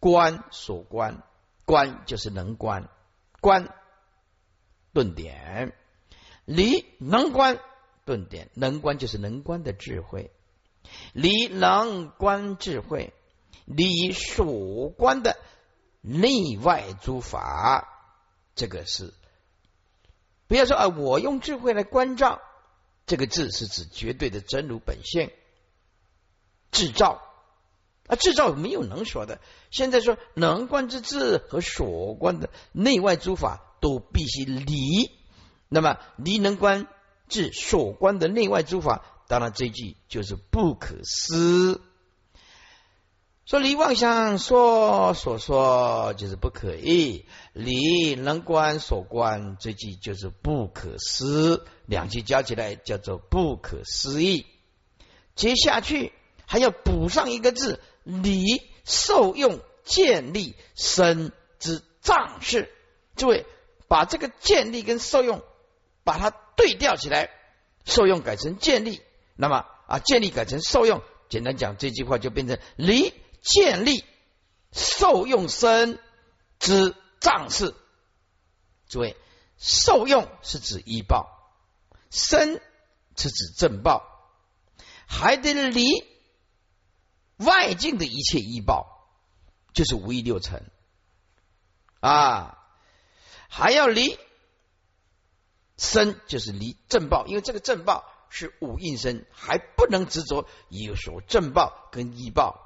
[0.00, 1.22] 观所观，
[1.64, 2.88] 观就是能观，
[3.40, 3.74] 观。
[4.94, 5.76] 顿点，
[6.44, 7.60] 离能观
[8.04, 10.32] 顿点，能观就是能观的智慧，
[11.12, 13.12] 离能观智慧，
[13.64, 15.38] 离所观的
[16.00, 17.86] 内外诸法，
[18.56, 19.14] 这个是。
[20.48, 22.40] 不要说啊，我用智慧来关照，
[23.06, 25.30] 这个字是指绝对的真如本性，
[26.72, 27.22] 制造。
[28.08, 29.40] 啊，制造没有能说的，
[29.70, 33.64] 现在说能观之智和所观的内外诸法。
[33.80, 35.08] 都必须离，
[35.68, 36.88] 那么离能观
[37.28, 41.80] 智所观的内外诸法，当然这句就是不可思。
[43.46, 54.44] 说离妄想说所说就是不可议，离能观所观这句就是不可思，两句加起来叫做不可思议。
[55.36, 56.12] 接下去
[56.46, 62.72] 还要补上一个字，离受用建立身之藏事，
[63.14, 63.46] 诸位。
[63.86, 65.42] 把这个建立跟受用，
[66.04, 67.30] 把它对调起来，
[67.86, 69.00] 受用改成建立，
[69.34, 74.04] 那么啊，建立改成受用，简单讲，这句话就变成离建立
[74.72, 75.98] 受用身
[76.58, 77.74] 之藏事。
[78.90, 79.16] 诸位，
[79.56, 81.50] 受用是指医报，
[82.10, 82.60] 身
[83.16, 84.04] 是指正报，
[85.06, 85.86] 还得离
[87.38, 89.08] 外境的一切医报，
[89.72, 90.70] 就是无一六尘
[92.00, 92.54] 啊。
[93.48, 94.18] 还要离
[95.76, 102.64] 身，就是离正报，因为这个正报是五应身，还不能执着有所正报跟医报。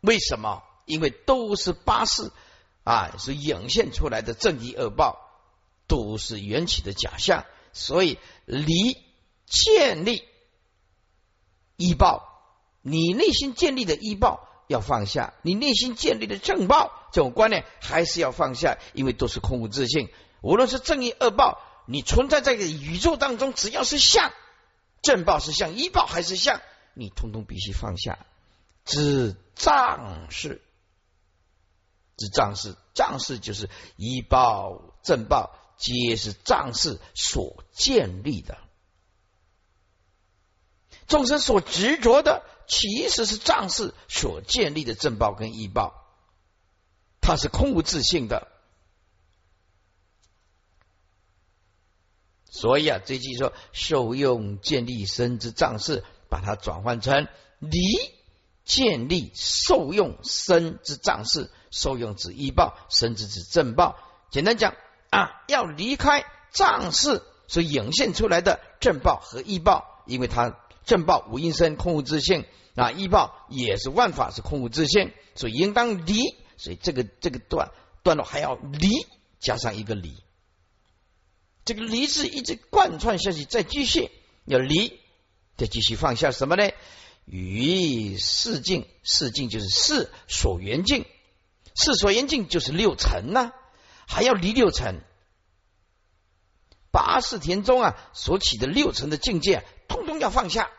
[0.00, 0.62] 为什么？
[0.84, 2.32] 因为都是八事
[2.84, 5.28] 啊，是涌现出来的正义恶报，
[5.86, 8.96] 都是缘起的假象，所以离
[9.44, 10.26] 建立
[11.78, 12.42] 医报，
[12.82, 14.44] 你内心建立的医报。
[14.68, 20.10] 要放下你内心建立的正报这种观念，还是要放下，因为都是空无自性。
[20.42, 24.30] 无论是正义恶报，你存在在宇宙当中，只要是相，
[25.00, 26.60] 正报是相，一报还是相，
[26.92, 28.18] 你通通必须放下。
[28.84, 30.60] 知障事，
[32.18, 38.58] 知障事，障事就是一报正报，皆是障事所建立的，
[41.08, 42.44] 众生所执着的。
[42.70, 46.04] 其实是仗势所建立的正报跟异报，
[47.22, 48.46] 它是空无自性的。
[52.44, 57.26] 所以啊，这句说受用建立身之仗势，把它转换成
[57.58, 57.80] 离
[58.66, 63.96] 建立受用身之仗势，受用指异报，身之指正报。
[64.30, 64.74] 简单讲
[65.08, 70.54] 啊，要离开仗势所涌现出来的正报和异报，因为它
[70.88, 72.44] 正报无因身空无自性。
[72.74, 76.36] 啊，依报也是万法是空无自性，所以应当离。
[76.56, 77.72] 所以这个这个段
[78.04, 78.88] 段落还要离
[79.40, 80.16] 加上一个离，
[81.64, 84.10] 这个离字一直贯穿下去，再继续
[84.44, 84.98] 要离，
[85.56, 86.70] 再继续放下什么呢？
[87.24, 91.04] 与四境，四境就是四所缘境，
[91.74, 93.52] 四所缘境就是六尘呐，
[94.06, 95.00] 还要离六尘。
[96.92, 100.70] 八世田中啊所起的六层的境界，通通要放下，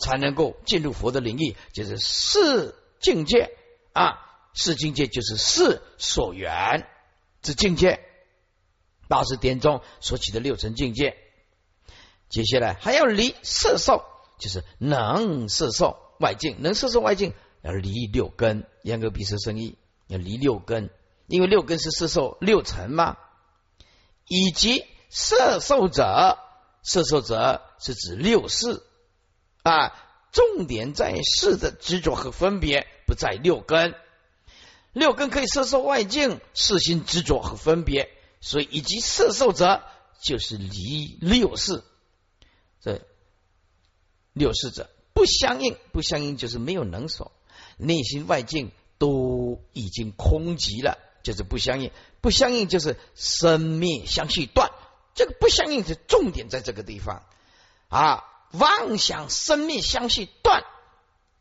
[0.00, 3.54] 才能够进入佛的领域，就是四境界
[3.92, 4.18] 啊，
[4.54, 6.88] 四境界就是四所缘
[7.42, 8.00] 之境界。
[9.06, 11.16] 八世田中所起的六层境界，
[12.28, 14.04] 接下来还要离色受，
[14.38, 20.90] 就是能色受外境，能色受外境要离六根，严格比色生意要离六根，
[21.26, 23.16] 因为六根是色受六层嘛。
[24.26, 26.38] 以及色受者，
[26.84, 28.80] 色受者是指六事
[29.62, 29.92] 啊，
[30.32, 33.94] 重点在事的执着和分别，不在六根。
[34.92, 39.82] 六根可以摄受外境，四心执着和分别，所以以及摄受者
[40.20, 41.84] 就是离六事。
[42.80, 43.02] 这
[44.32, 47.32] 六事者不相应，不相应就是没有能所，
[47.76, 50.98] 内心外境都已经空寂了。
[51.22, 51.92] 就是不相应，
[52.22, 54.70] 不相应就是生灭相续断。
[55.14, 57.24] 这个不相应的重点在这个地方
[57.88, 60.64] 啊，妄想生命相续断，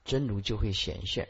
[0.05, 1.29] 真如就会显现，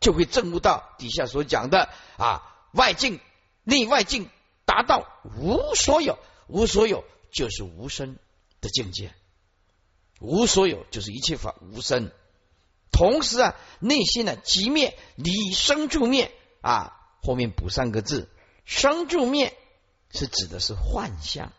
[0.00, 3.20] 就会证悟到底下所讲的啊，外境
[3.62, 4.28] 内外境
[4.64, 5.06] 达到
[5.36, 8.18] 无所有，无所有就是无生
[8.60, 9.14] 的境界，
[10.20, 12.10] 无所有就是一切法无生。
[12.90, 16.94] 同时啊，内心呢即灭离生住灭啊。
[17.20, 18.30] 后面补三个字，
[18.64, 19.56] 生住灭
[20.10, 21.52] 是指的是幻象，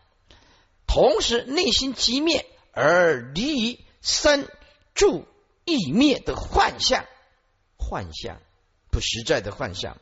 [0.86, 4.48] 同时内心即灭而离生
[4.94, 5.26] 住
[5.64, 7.06] 意灭的幻象，
[7.76, 8.40] 幻象
[8.90, 10.00] 不实在的幻象，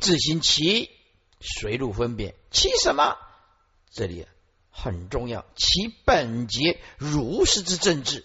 [0.00, 0.90] 自心其
[1.40, 3.16] 随入分别，其什么？
[3.90, 4.26] 这里
[4.70, 8.24] 很重要，其本节如实之政治，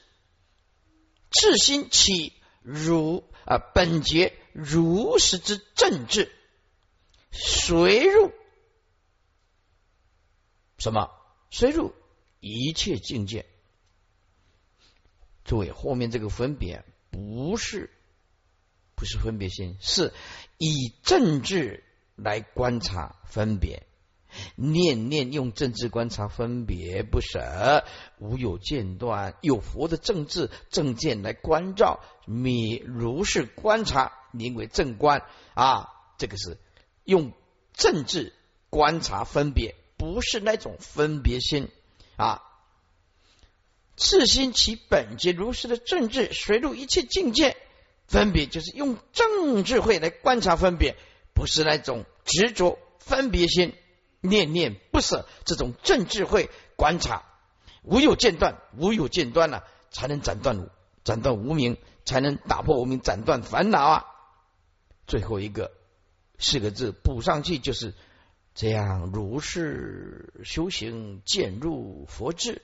[1.30, 3.24] 自心起如。
[3.46, 6.32] 啊，本节如实之政治，
[7.32, 8.32] 随入
[10.80, 11.12] 什么？
[11.52, 11.94] 深入
[12.40, 13.46] 一切境界。
[15.44, 17.90] 诸位，后面这个分别不是
[18.96, 20.14] 不是分别心，是
[20.58, 21.84] 以政治
[22.16, 23.84] 来观察分别。
[24.56, 27.84] 念念用政治观察分别不舍，
[28.20, 35.24] 无有间断，有佛的政治正见来关照，你如是观察，名为正观
[35.56, 35.90] 啊。
[36.20, 36.60] 这个是
[37.06, 37.32] 用
[37.74, 38.34] 政治
[38.70, 41.68] 观察分别，不是那种分别心
[42.16, 42.42] 啊。
[43.98, 47.58] 自心其本即如是的政治，随入一切境界，
[48.08, 50.96] 分别就是用正智慧来观察分别，
[51.36, 53.76] 不是那种执着分别心。
[54.22, 57.24] 念念不舍，这种正智慧观察，
[57.84, 60.70] 无有间断，无有间断了，才能斩断
[61.06, 64.06] 斩断无明，才能打破无明，斩断烦恼啊！
[65.08, 65.72] 最后一个
[66.38, 67.94] 四个字补上去，就是
[68.60, 72.62] 这样如是修行，渐入佛智。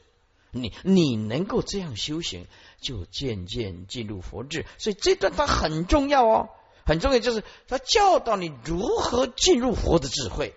[0.51, 2.47] 你你能够这样修行，
[2.81, 4.65] 就渐渐进入佛智。
[4.77, 6.49] 所以这段它很重要哦，
[6.85, 10.53] 很重要，就是他教导你如何进入佛的智慧。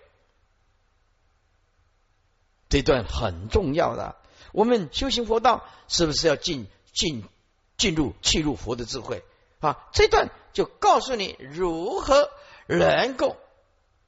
[2.67, 4.17] 这段很重要的，
[4.51, 7.23] 我们修行佛道是不是要进进
[7.77, 9.23] 进入契入佛的智慧
[9.59, 9.87] 啊？
[9.93, 12.29] 这段就告诉你如何
[12.67, 13.37] 能够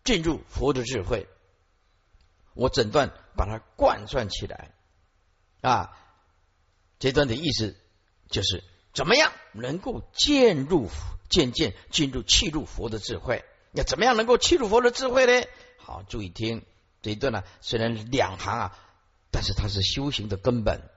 [0.03, 1.27] 进入佛的智慧。
[2.53, 4.71] 我整段把它贯穿起来
[5.61, 5.97] 啊，
[6.99, 7.77] 这段的意思
[8.29, 10.89] 就是怎么样能够渐入
[11.29, 13.45] 渐渐进入契入佛的智慧？
[13.71, 15.47] 要怎么样能够契入佛的智慧呢？
[15.77, 16.65] 好，注意听。
[17.01, 18.77] 这一段呢，虽然两行啊，
[19.31, 20.89] 但是它是修行的根本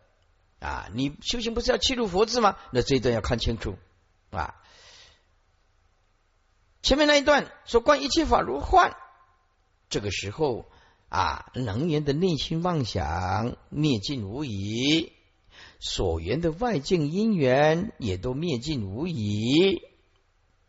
[0.59, 0.91] 啊。
[0.93, 2.59] 你修行不是要契入佛智吗？
[2.73, 3.79] 那这一段要看清楚
[4.31, 4.61] 啊。
[6.85, 8.95] 前面那一段说观一切法如幻，
[9.89, 10.67] 这个时候
[11.09, 15.11] 啊，能源的内心妄想灭尽无疑，
[15.81, 19.81] 所缘的外境因缘也都灭尽无疑。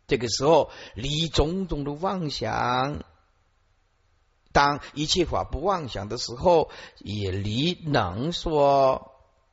[0.06, 3.04] 这个时候离种种的妄想。
[4.52, 9.12] 当一切法不妄想的时候，也离能说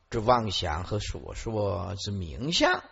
[0.10, 2.86] 之妄想和所说之名相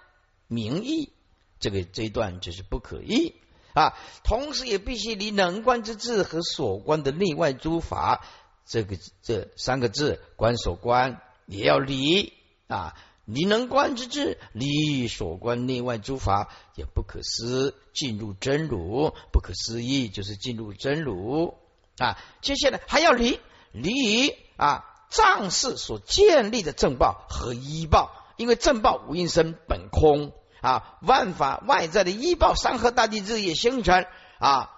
[0.48, 1.14] 名义，
[1.62, 3.36] 这个这一段就是不可议
[3.74, 3.98] 啊。
[4.24, 8.26] 同时，也必须离能观之智和所观的内外诸法，
[8.66, 12.34] 这个这三个字观所观也要离
[12.68, 12.96] 啊。
[13.26, 21.54] 离能观之智，离所观内外诸法也不可思，进入真如，不可思议就是进入真如
[21.98, 22.18] 啊。
[22.42, 23.40] 接下来还要离
[23.72, 34.08] 离啊，藏事所建立的正报和依报，因为正报无因生本空啊，万法外在的依报，山河大地日夜星辰
[34.40, 34.72] 啊，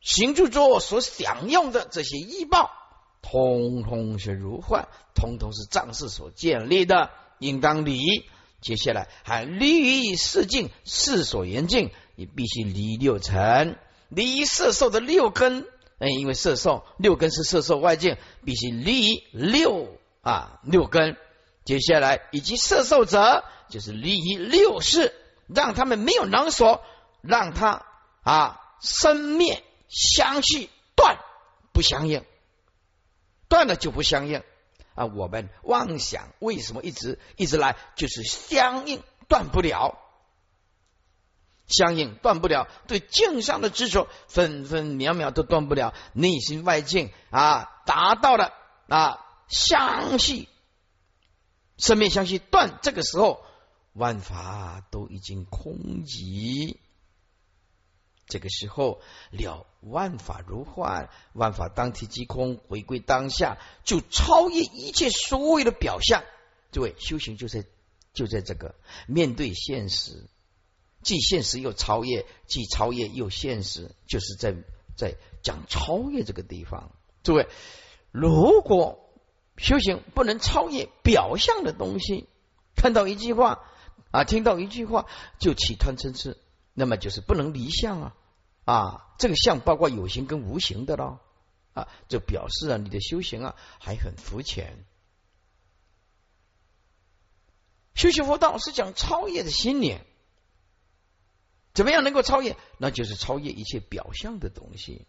[0.00, 2.70] 行住坐所享用的这些依报，
[3.22, 7.10] 通通是如幻，通通是藏事所建立的。
[7.40, 8.00] 应当离，
[8.60, 13.76] 接下来还离于四境，四所缘境，你必须离六尘，
[14.08, 15.64] 离色受的六根，
[16.00, 19.86] 哎，因为色受六根是色受外境，必须离六
[20.20, 21.16] 啊六根。
[21.68, 25.14] 接下来以及色受者，就是利益六事，
[25.48, 26.82] 让他们没有能所，
[27.20, 27.84] 让他
[28.22, 31.18] 啊生灭相续断
[31.74, 32.24] 不相应，
[33.50, 34.42] 断了就不相应。
[34.94, 39.98] 啊，我们妄想为什么一直一直来，就是相应断不了，
[41.66, 48.54] 相应断不了，对境上的执着分分秒秒都断不了，内心外境啊，达到了
[48.88, 50.48] 啊相续，
[51.78, 53.42] 生灭相续断，这个时候
[53.94, 56.76] 万法都已经空寂。
[58.26, 59.00] 这个时候
[59.30, 66.22] 了万法如幻，万法当体即空，回归当下，就超越一切所有的表象。
[66.70, 67.64] 诸位，修行就在
[68.12, 68.74] 就在这个
[69.06, 70.26] 面对现实，
[71.02, 74.54] 既现实又超越，既超越又现实，就是在
[74.94, 76.92] 在讲超越这个地方。
[77.22, 77.48] 诸位，
[78.10, 79.07] 如果
[79.58, 82.28] 修行不能超越表象的东西，
[82.74, 83.60] 看到一句话
[84.10, 85.06] 啊，听到一句话
[85.38, 86.38] 就起贪嗔痴。
[86.72, 88.16] 那么就是不能离相啊
[88.64, 91.18] 啊，这个相包括有形跟无形的咯
[91.74, 94.84] 啊，就表示啊你的修行啊还很肤浅。
[97.94, 100.06] 修行佛道是讲超越的心念，
[101.74, 102.56] 怎么样能够超越？
[102.76, 105.04] 那就是超越一切表象的东西，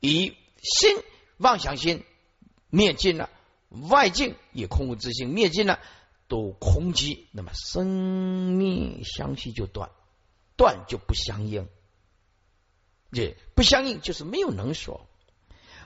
[0.00, 1.04] 以心
[1.36, 2.02] 妄想心
[2.70, 3.28] 灭尽了，
[3.68, 5.80] 外境也空无自性灭尽了，
[6.26, 7.86] 都空寂，那么生
[8.54, 9.90] 灭相续就断。
[10.56, 11.68] 断就不相应，
[13.12, 15.08] 也不相应就是没有能所，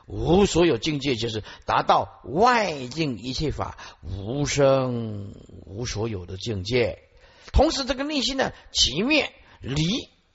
[0.07, 5.35] 无所有境界就是达到外境一切法无生
[5.67, 7.03] 无所有的境界。
[7.53, 9.31] 同时，这个内心呢，即灭
[9.61, 9.85] 离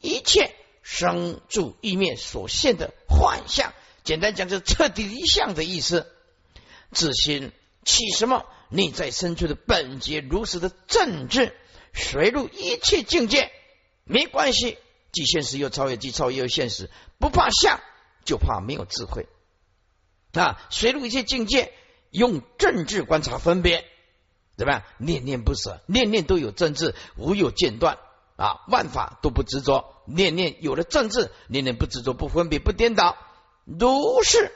[0.01, 3.73] 一切生住意灭所现的幻象，
[4.03, 6.13] 简单讲就是彻底离相的意思。
[6.91, 7.51] 自心
[7.83, 11.55] 起什么内在深处的本节如实的正治，
[11.93, 13.51] 随入一切境界。
[14.03, 14.77] 没关系，
[15.11, 17.79] 既现实又超越，既超越又现实，不怕相，
[18.23, 19.27] 就怕没有智慧
[20.33, 20.65] 啊！
[20.69, 21.73] 随入一切境界，
[22.11, 23.85] 用政治观察分别，
[24.55, 24.83] 怎么样？
[24.97, 27.97] 念念不舍，念念都有政治，无有间断
[28.37, 28.63] 啊！
[28.69, 33.17] 万法都不执着，念念有了政治，念念不执着，不分别，不颠倒，
[33.65, 34.51] 如是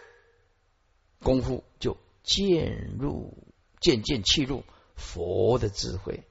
[1.22, 3.38] 功夫就渐入，
[3.80, 4.64] 渐渐契入
[4.96, 6.24] 佛的智慧，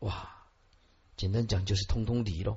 [0.00, 0.28] 哇！
[1.14, 2.56] 简单讲就是通通离喽，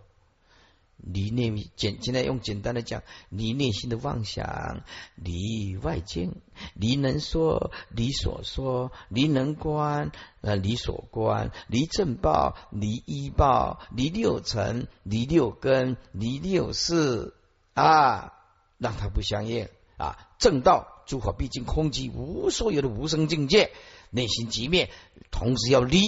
[0.98, 4.82] 离内简现在用简单的讲，离内心的妄想，
[5.16, 6.42] 离外境，
[6.74, 10.12] 离能说，离所说，离能观，
[10.42, 17.36] 呃，离所观，离正报，离依报，离六尘，离六根，离六事
[17.74, 18.34] 啊，
[18.78, 20.18] 让它不相应啊。
[20.40, 23.72] 正道诸法毕竟空寂，无所有的无生境界，
[24.10, 24.89] 内心即灭，
[25.32, 26.01] 同时要离。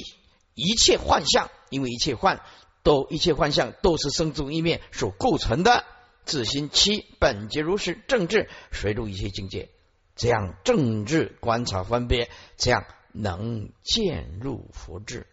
[0.54, 2.41] 一切幻象，因为一切幻
[2.82, 5.86] 都一切幻象都是生住意面所构成的。
[6.26, 9.70] 自心七本节如是，政治随入一切境界，
[10.16, 15.28] 这样政治观察分别，这样能渐入佛智。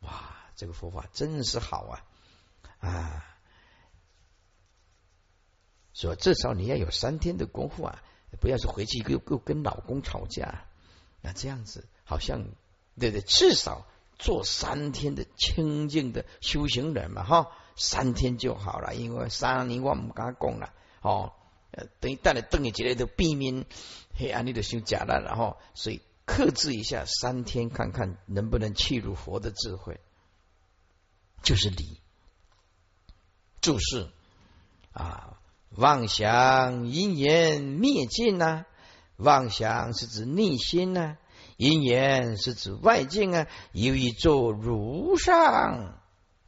[0.00, 2.04] 哇，这个佛法真是好啊！
[2.80, 3.31] 啊，
[5.94, 8.02] 说至少你要有三天的功夫啊，
[8.40, 10.64] 不要是回去又又跟老公吵架，
[11.20, 12.44] 那这样子好像。
[13.00, 13.86] 对对，至少
[14.18, 18.94] 做三天的清净的修行人嘛，哈，三天就好了。
[18.94, 21.32] 因为三年我唔敢讲了，哦，
[22.00, 23.64] 等于带来等于之类的避免
[24.14, 29.98] 黑暗里的修假了，然后所以克制一下三天，看看能不能契入佛的智慧，
[31.42, 31.98] 就是理
[33.62, 34.10] 注释
[34.92, 35.40] 啊，
[35.76, 38.64] 妄想因缘灭尽呐，
[39.16, 41.16] 妄想是指内心呐。
[41.58, 46.00] 因缘是指外境啊，由于做如上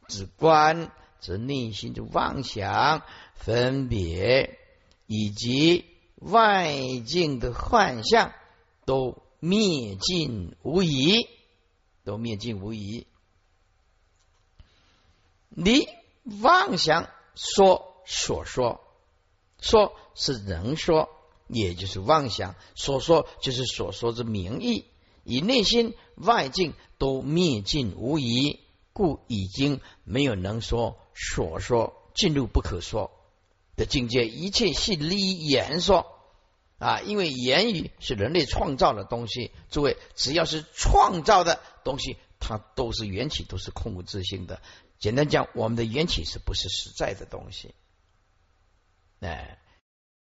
[0.09, 3.03] 之观，则内心的妄想、
[3.35, 4.59] 分别
[5.05, 8.33] 以及外境的幻象
[8.83, 11.29] 都灭尽无疑，
[12.03, 13.07] 都灭尽无疑。
[15.49, 15.87] 你
[16.41, 18.84] 妄想说所说，
[19.65, 21.09] 说是人说，
[21.47, 24.85] 也就是妄想所说，就是所说之名义，
[25.23, 28.59] 以内心外境都灭尽无疑，
[28.93, 33.09] 故已经没有能说所说进入不可说
[33.75, 36.11] 的境界，一切系立言说。
[36.77, 44.61] 啊，因为言语是人类创造的东西，诸位，只要是创造的东西，它都是缘起，都是空无自性的。
[44.99, 47.73] 简单讲，我们的缘起是不是实在的东西？
[49.21, 49.64] 哎。